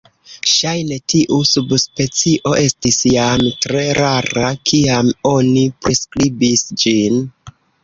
Ŝajne 0.51 0.95
tiu 1.11 1.35
subspecio 1.49 2.53
estis 2.61 2.97
jam 3.13 3.45
tre 3.67 3.85
rara 3.99 4.49
kiam 4.73 5.15
oni 5.35 5.69
priskribis 5.85 6.67
ĝin. 6.87 7.25